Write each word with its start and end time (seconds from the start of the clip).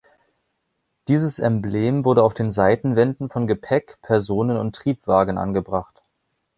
Dieses 1.09 1.37
Emblem 1.37 2.05
wurde 2.05 2.23
auf 2.23 2.33
den 2.33 2.49
Seitenwänden 2.49 3.29
von 3.29 3.45
Gepäck-, 3.45 4.01
Personen- 4.01 4.57
und 4.57 4.75
Triebwagen 4.75 5.37
angebracht. 5.37 6.01